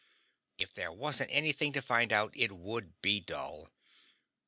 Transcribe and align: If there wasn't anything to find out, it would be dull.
If 0.57 0.73
there 0.73 0.91
wasn't 0.91 1.29
anything 1.31 1.73
to 1.73 1.81
find 1.83 2.11
out, 2.11 2.33
it 2.35 2.51
would 2.51 2.99
be 3.03 3.19
dull. 3.19 3.69